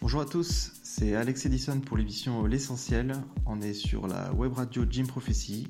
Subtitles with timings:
[0.00, 3.14] Bonjour à tous, c'est Alex Edison pour l'émission L'Essentiel.
[3.46, 5.68] On est sur la web radio Jim Prophecy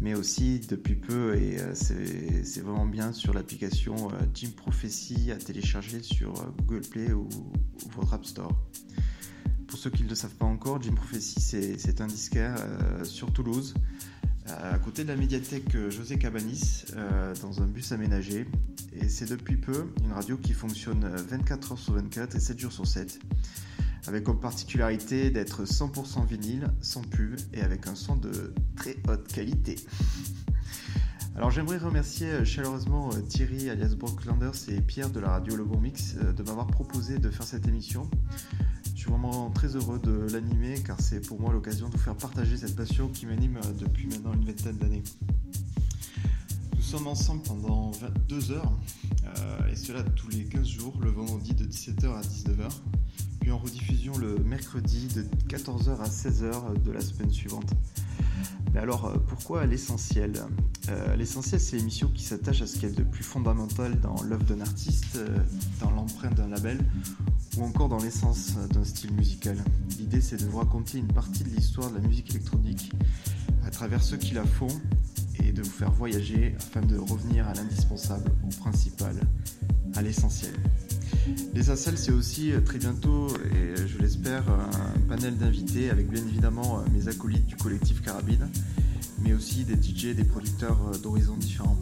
[0.00, 5.36] mais aussi depuis peu, et euh, c'est vraiment bien sur l'application euh, Jim Prophecy à
[5.36, 7.28] télécharger sur euh, Google Play ou,
[7.96, 8.52] votre App Store.
[9.66, 11.40] Pour ceux qui ne le savent pas encore, Jim Prophecy
[11.78, 12.56] c'est un disquaire
[13.04, 13.74] sur Toulouse,
[14.50, 16.84] à côté de la médiathèque José Cabanis,
[17.42, 18.46] dans un bus aménagé.
[18.92, 22.72] Et c'est depuis peu une radio qui fonctionne 24 heures sur 24 et 7 jours
[22.72, 23.20] sur 7
[24.06, 29.28] avec comme particularité d'être 100% vinyle, sans pub et avec un son de très haute
[29.28, 29.76] qualité.
[31.36, 35.64] Alors j'aimerais remercier euh, chaleureusement euh, Thierry alias Brocklanders et Pierre de la radio Le
[35.64, 38.10] Bon Mix euh, de m'avoir proposé de faire cette émission.
[39.00, 42.16] Je suis vraiment très heureux de l'animer car c'est pour moi l'occasion de vous faire
[42.16, 45.02] partager cette passion qui m'anime depuis maintenant une vingtaine d'années.
[46.76, 47.92] Nous sommes ensemble pendant
[48.28, 48.78] 2 heures
[49.72, 52.68] et cela tous les 15 jours, le vendredi de 17h à 19h
[53.40, 57.72] puis en rediffusion le mercredi de 14h à 16h de la semaine suivante.
[58.72, 60.32] Mais alors, euh, pourquoi l'essentiel?
[60.88, 64.44] Euh, L'essentiel, c'est l'émission qui s'attache à ce qu'il y de plus fondamental dans l'œuvre
[64.44, 65.38] d'un artiste, euh,
[65.80, 66.78] dans l'empreinte d'un label,
[67.56, 69.56] ou encore dans l'essence d'un style musical.
[69.98, 72.92] L'idée, c'est de vous raconter une partie de l'histoire de la musique électronique
[73.66, 74.68] à travers ceux qui la font
[75.42, 79.16] et de vous faire voyager afin de revenir à l'indispensable, au principal,
[79.94, 80.52] à l'essentiel.
[81.54, 86.78] L'essentiel, c'est aussi euh, très bientôt, et je l'espère, un panel d'invités avec bien évidemment
[86.78, 88.48] euh, mes acolytes du collectif Carabine,
[89.22, 91.78] mais aussi des DJ des producteurs euh, d'horizons différents.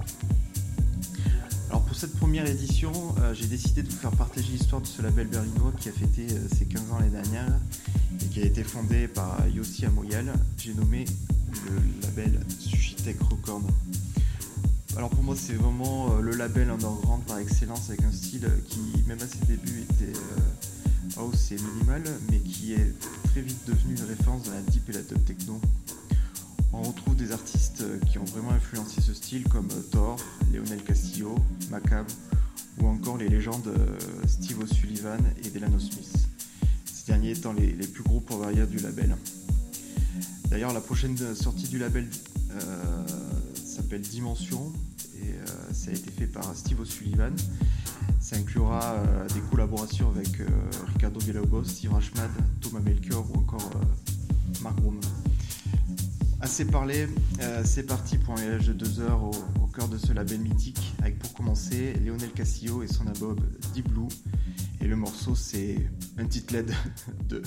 [1.68, 2.90] Alors pour cette première édition,
[3.34, 6.64] j'ai décidé de vous faire partager l'histoire de ce label berlinois qui a fêté ses
[6.64, 7.52] 15 ans l'année dernière
[8.22, 10.33] et qui a été fondé par Yossi Amoyal.
[10.56, 11.05] J'ai nommé
[11.67, 13.64] le label Sushitech Record.
[14.96, 18.58] Alors pour moi c'est vraiment euh, le label underground par excellence avec un style euh,
[18.68, 22.94] qui même à ses débuts était euh, house et minimal mais qui est
[23.24, 25.60] très vite devenu une référence dans la deep et la top techno.
[26.72, 30.16] On retrouve des artistes qui ont vraiment influencé ce style comme Thor,
[30.52, 31.34] Lionel Castillo,
[31.70, 32.06] Macab
[32.80, 33.72] ou encore les légendes
[34.26, 36.28] Steve O'Sullivan et Delano Smith.
[36.84, 39.16] Ces derniers étant les, plus gros pourvoyeurs du label.
[40.50, 42.06] D'ailleurs la prochaine sortie du label
[43.78, 44.72] s'appelle Dimension
[45.22, 47.33] et euh, ça a été fait par Steve O'Sullivan.
[48.20, 50.46] Ça inclura euh, des collaborations avec euh,
[50.92, 52.30] Ricardo Villalobos, Steve Rashmad,
[52.61, 53.70] Thomas Melchior ou encore
[54.62, 55.00] Mark Broom.
[56.40, 57.08] Assez parlé,
[57.64, 61.18] c'est parti pour un voyage de deux heures au, cœur de ce label mythique avec
[61.18, 63.36] pour commencer Lionel Castillo et son album
[63.74, 64.08] Deep Blue
[64.80, 66.72] et le morceau c'est un titre LED
[67.28, 67.42] de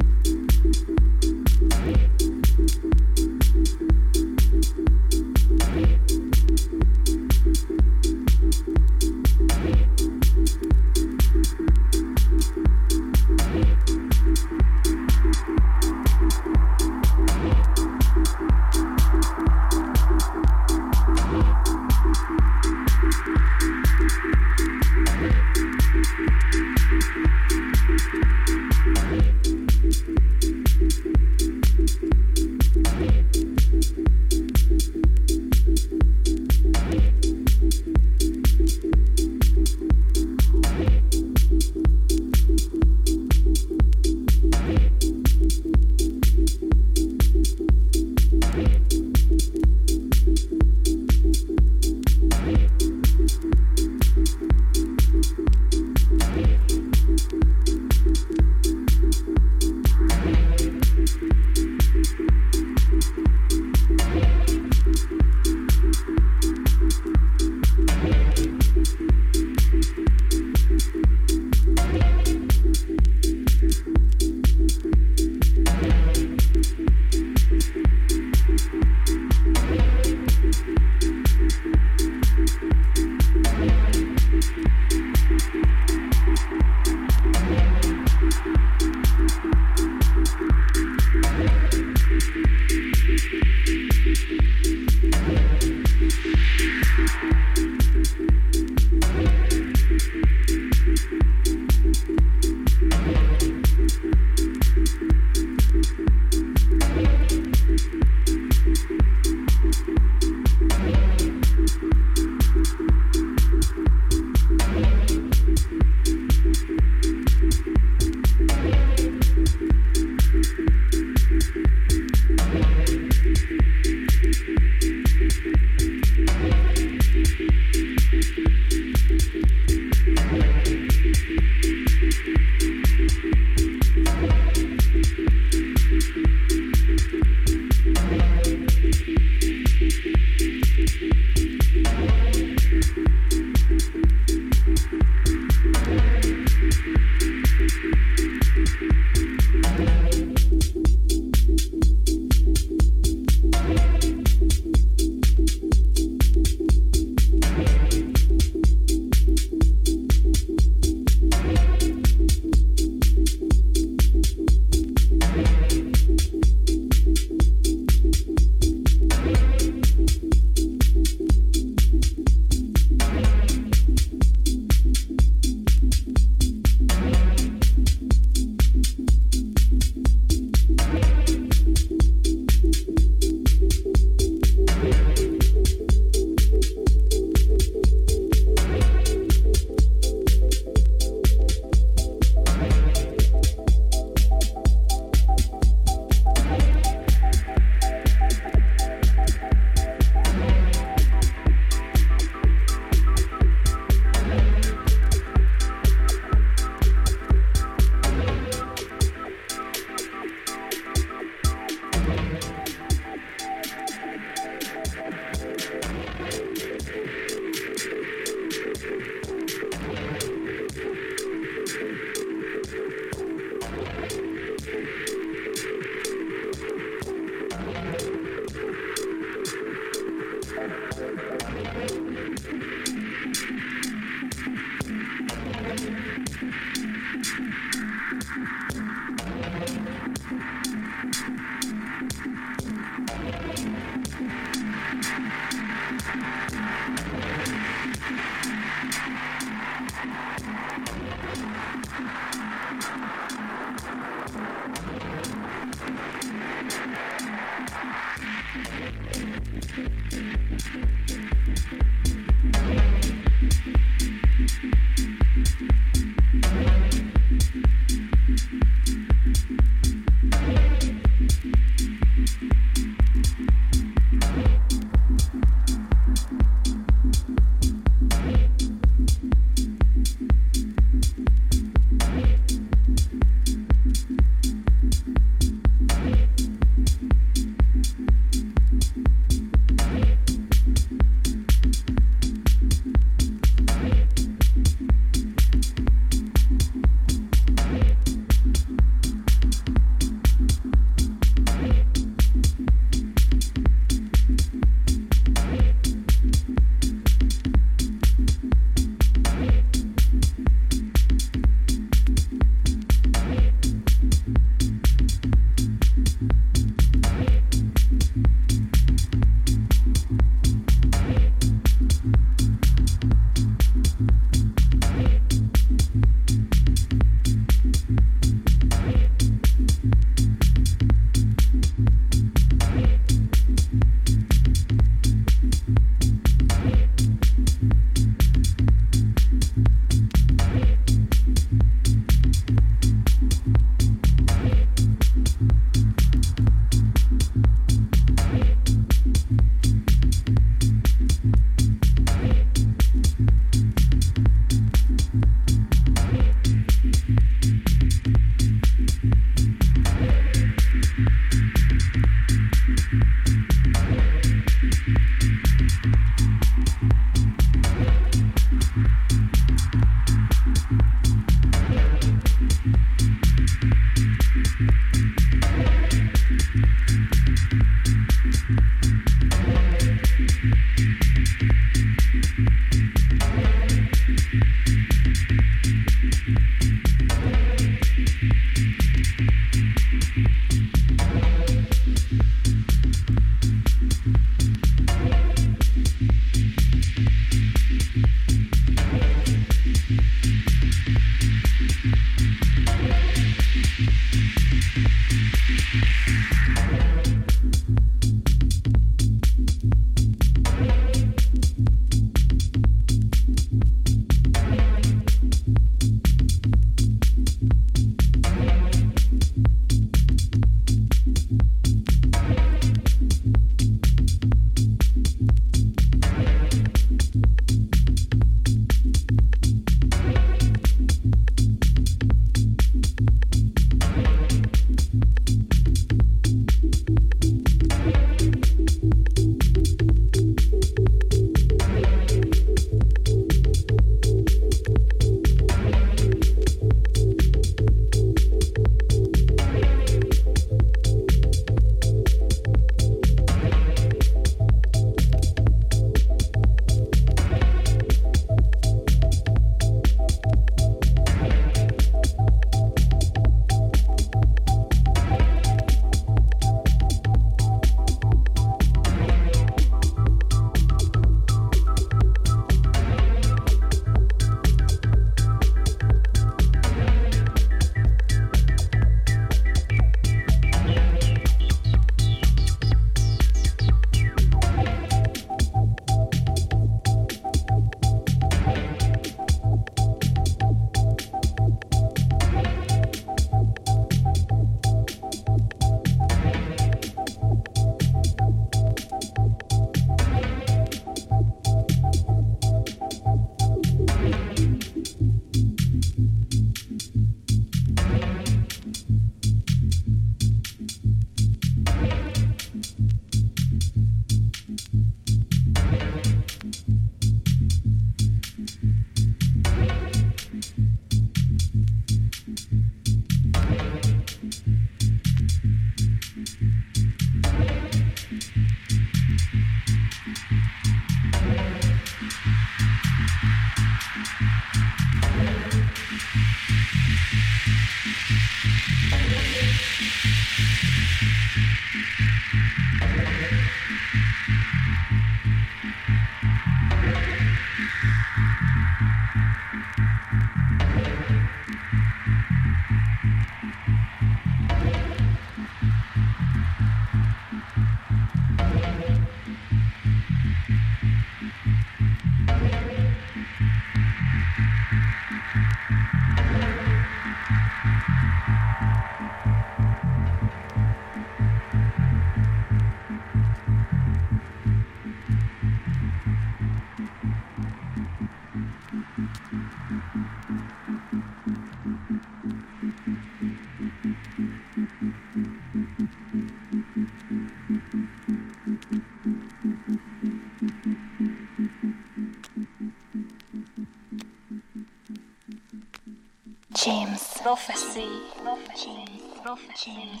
[599.36, 600.00] Rofesin,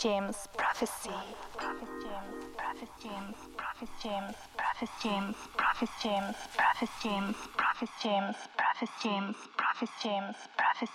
[0.00, 1.10] James Prophecy.
[1.10, 9.36] James, Prophet James, Prophet James, Prophet James, Prophet James, Prophet James, Prophet James, Prophet James,
[9.56, 9.88] Prophet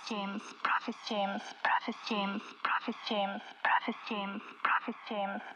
[0.08, 4.40] James, Prophet James, Prophet James, Prophet James, Prophet James,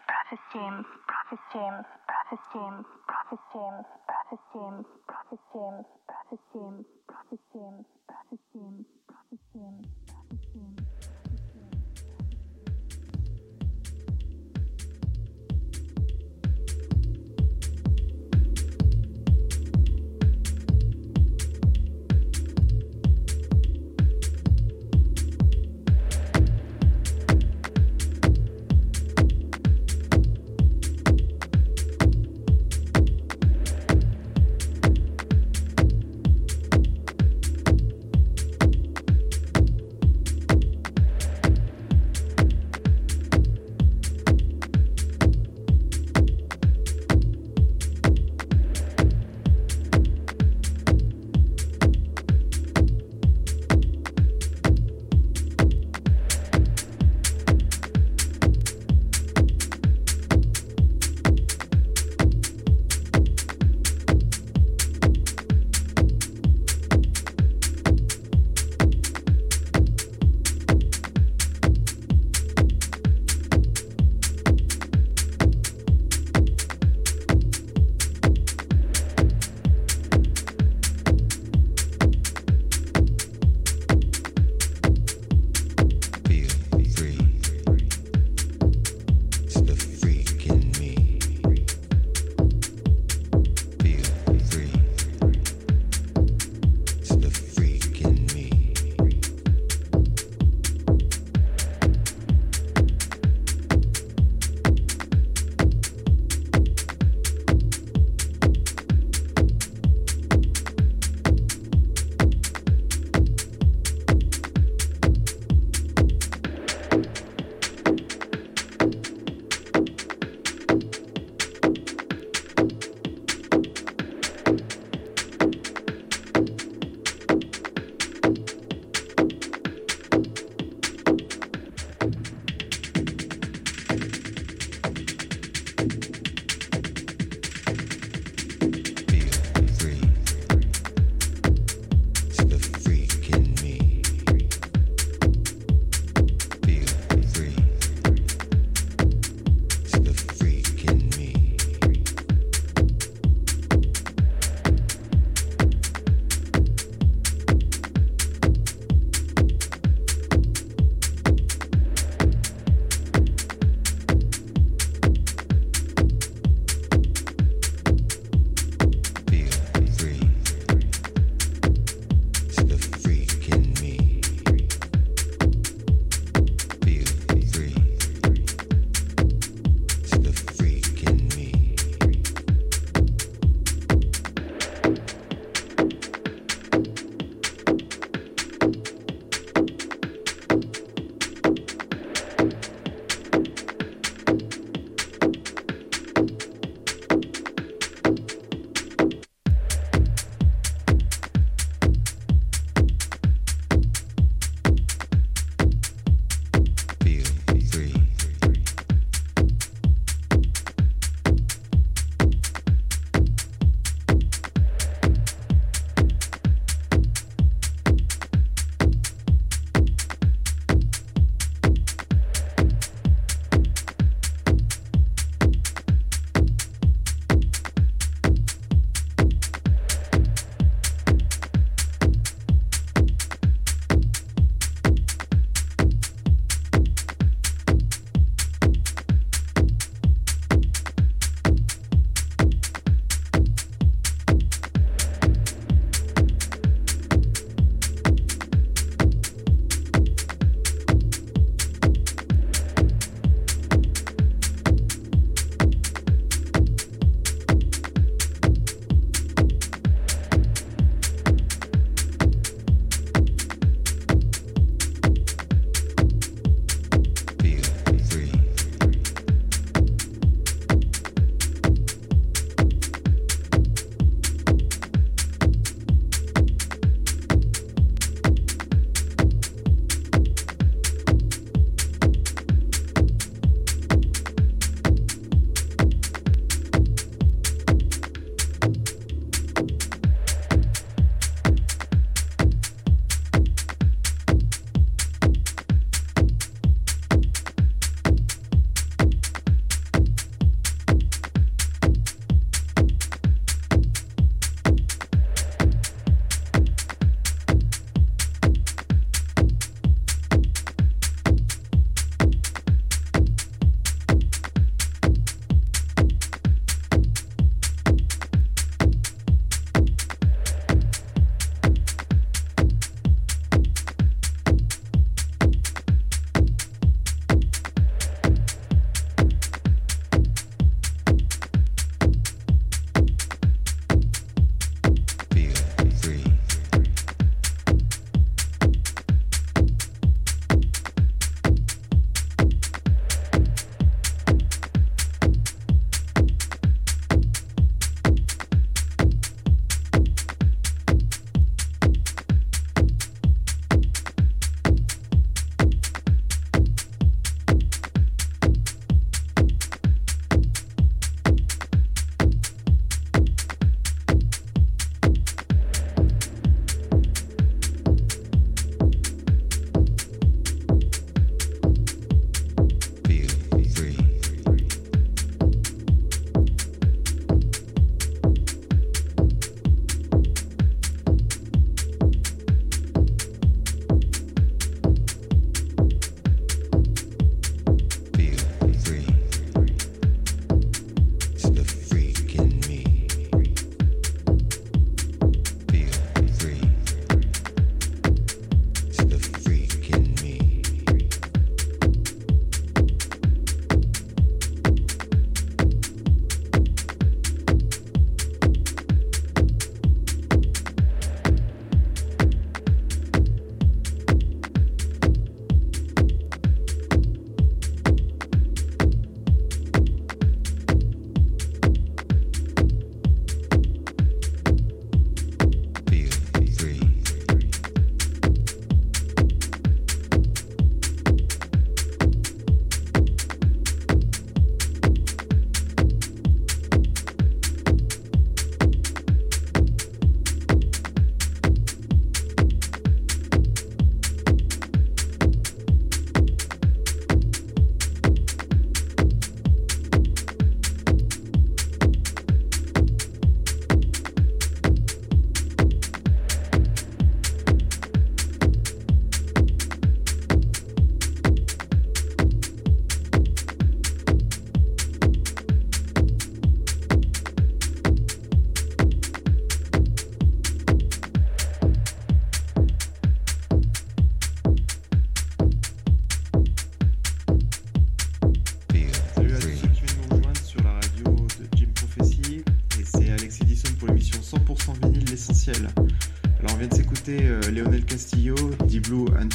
[0.06, 3.30] Prophet James, Prophet James, Prophet James, Prophet
[4.52, 7.86] James, Prophet James, Prophet James, Prophet James,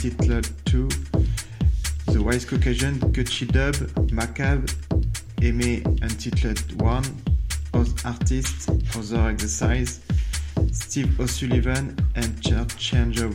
[0.04, 0.90] Blue Untitled 2,
[2.12, 3.74] The Wise Caucasian, Kutchi Dub,
[4.12, 4.70] Macab,
[5.38, 7.04] Aimé Untitled 1,
[7.74, 10.02] Oz Artist, Other Exercise,
[10.74, 13.30] Steve O'Sullivan and Church Changer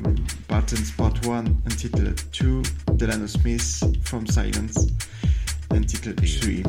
[0.48, 2.62] Buttons Part 1 Untitled 2,
[2.96, 4.88] Delano Smith, From Silence,
[5.70, 6.62] Untitled 3.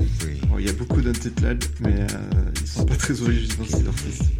[0.47, 4.38] Bon, il y a beaucoup d'Untitled, mais euh, ils sont pas très originaux ces artistes.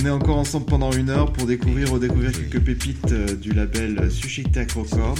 [0.00, 4.08] On est encore ensemble pendant une heure pour découvrir, redécouvrir quelques pépites euh, du label
[4.12, 5.18] Sushitek Records.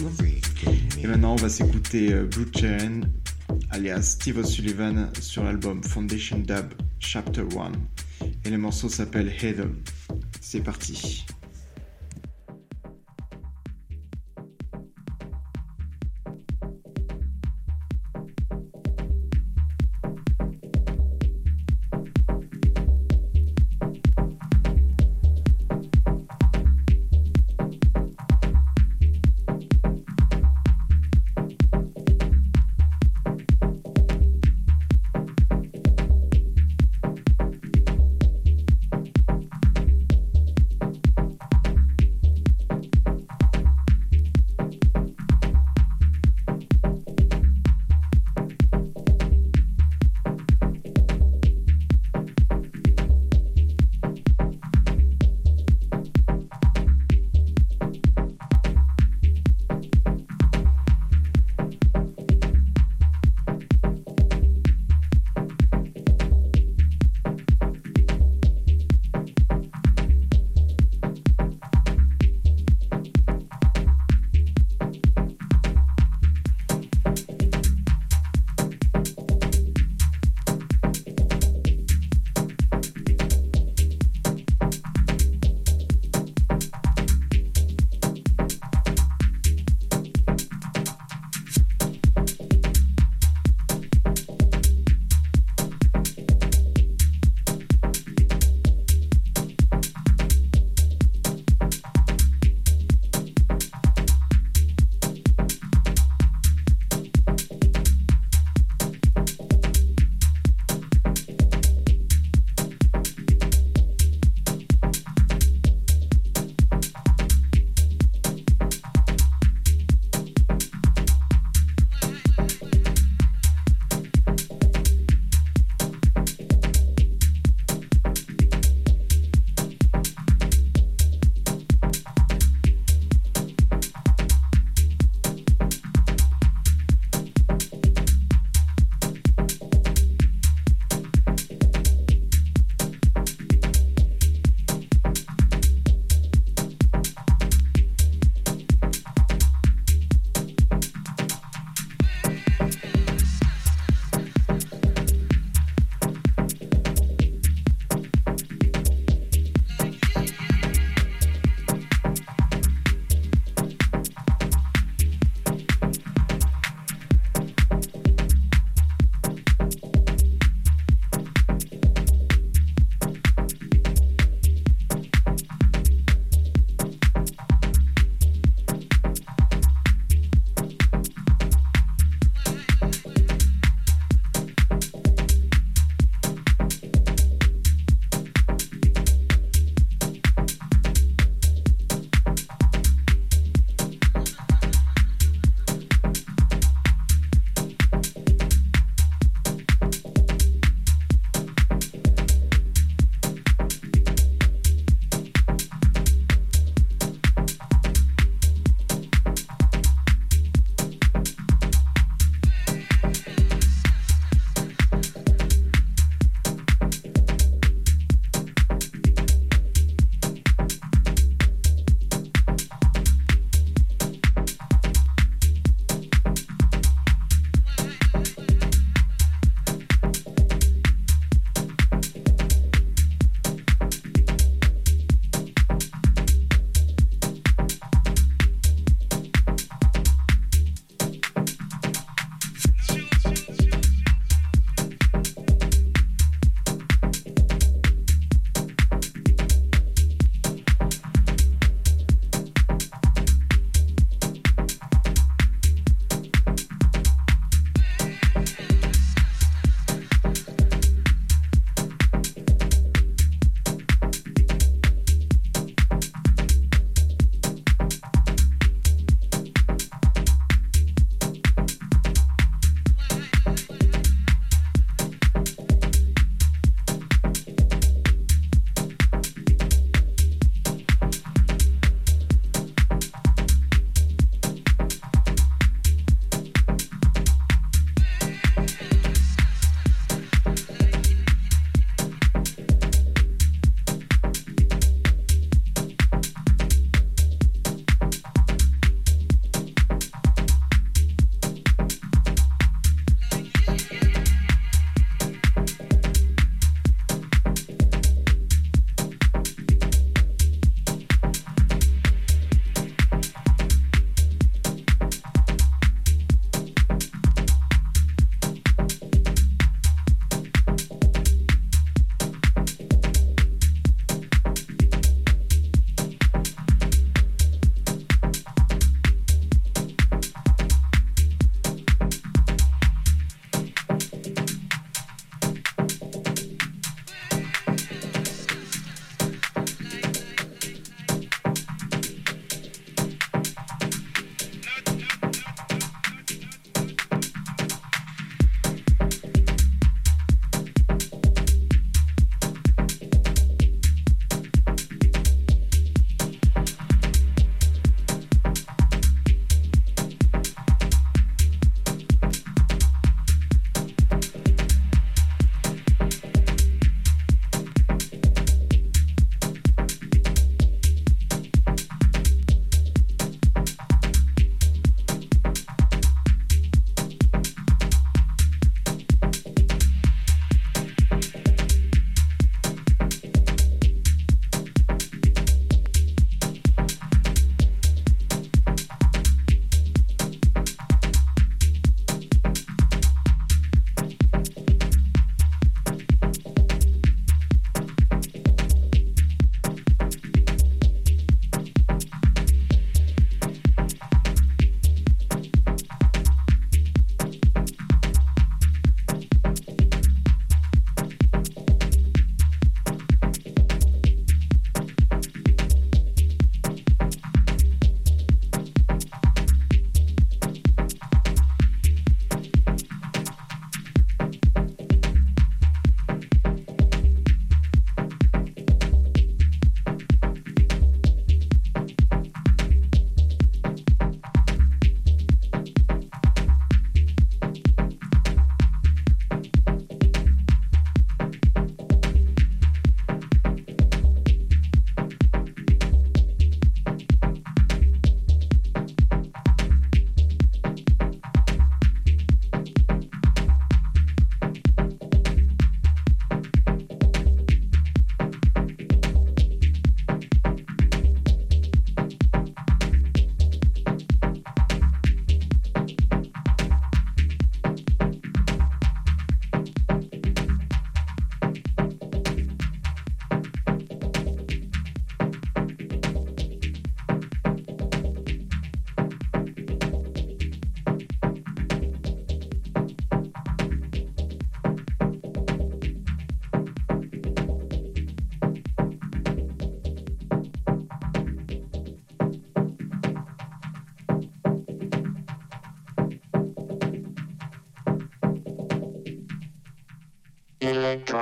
[1.02, 3.00] Et maintenant, on va s'écouter euh, Blue Chain,
[3.70, 6.66] alias Steve O'Sullivan, sur l'album Foundation Dub
[7.00, 7.42] Chapter
[8.20, 8.26] 1.
[8.44, 9.66] Et le morceau s'appelle Head.
[10.40, 11.24] C'est parti.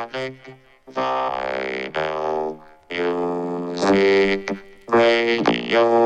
[0.06, 0.54] Electronic
[0.88, 4.56] vinyl music
[4.88, 6.05] radio.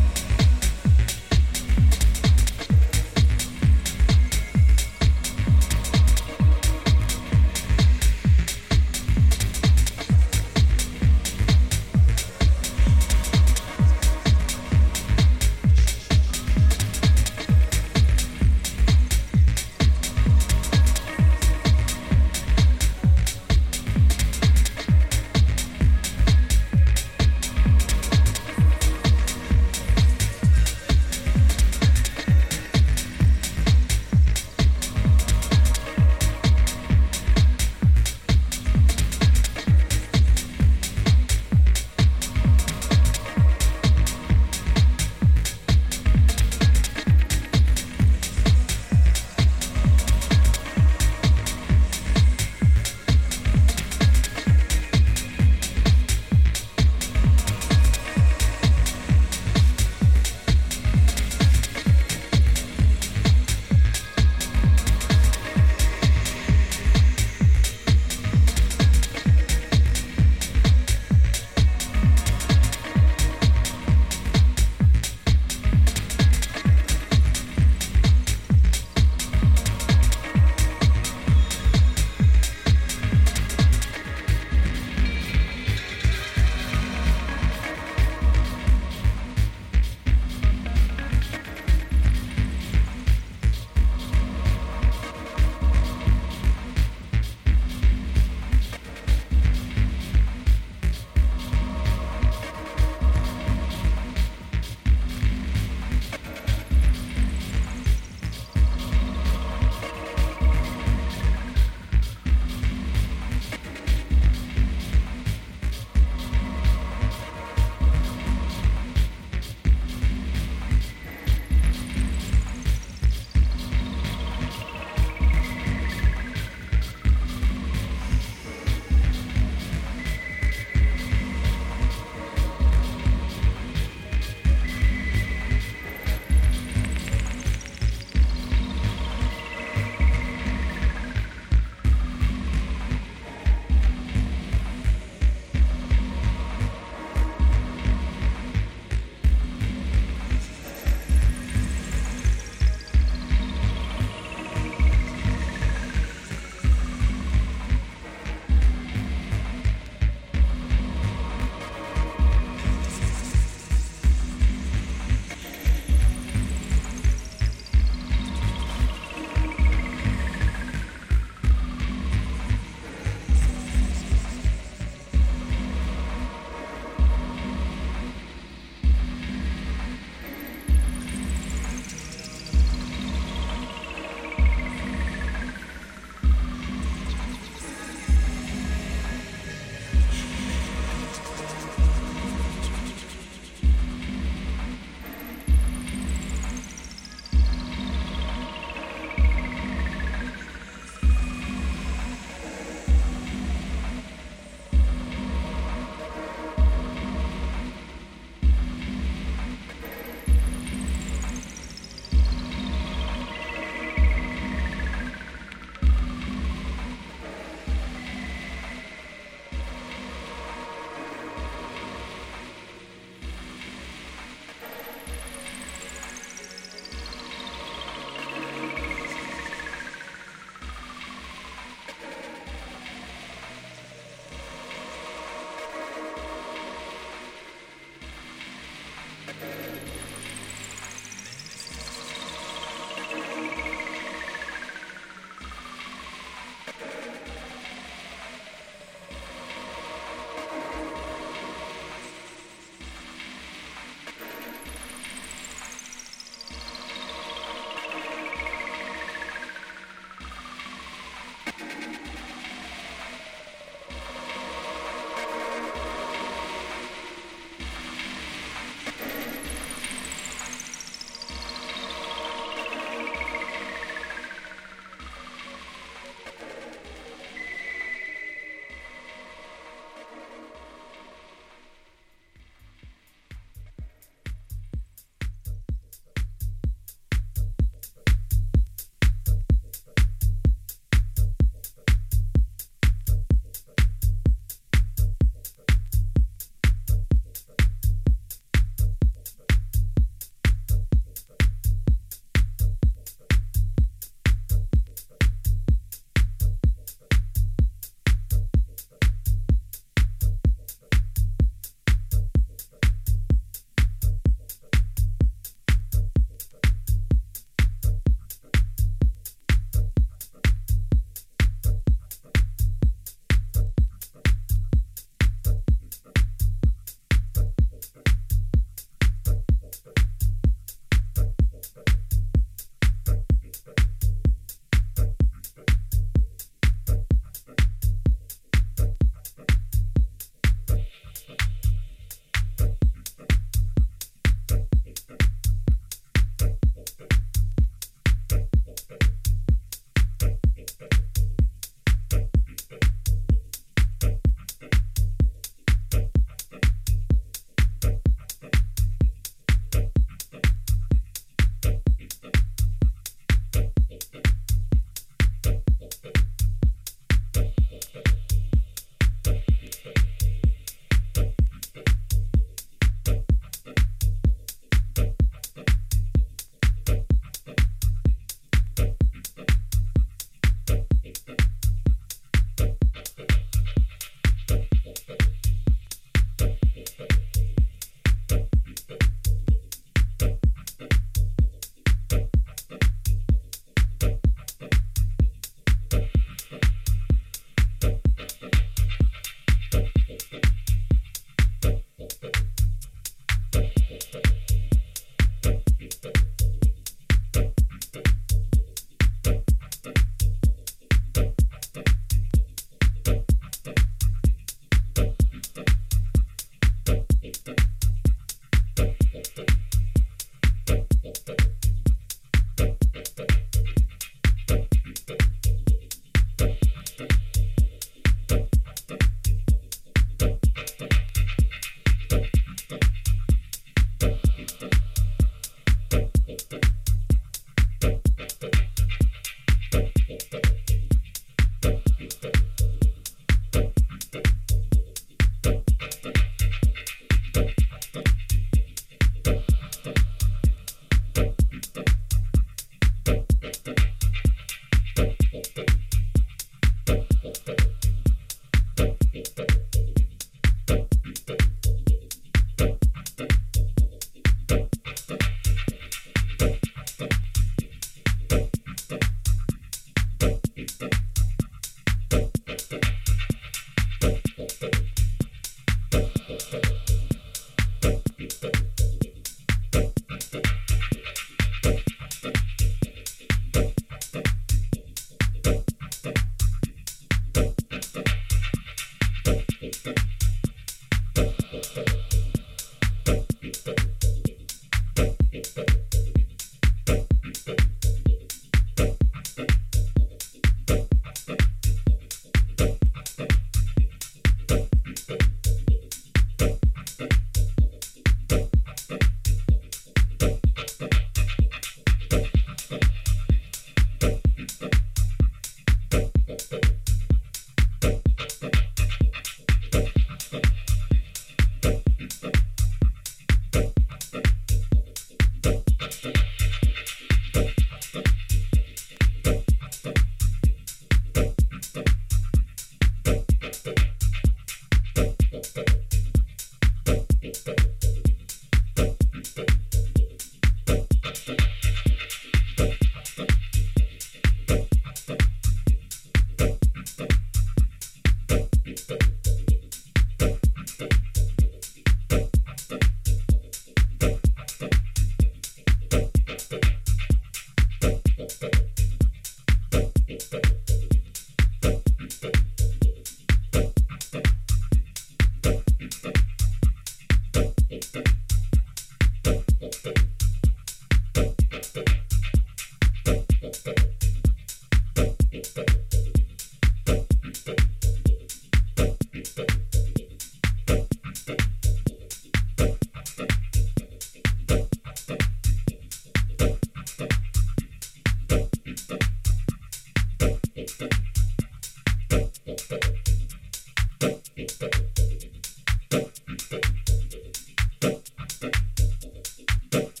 [599.71, 600.00] Thank you.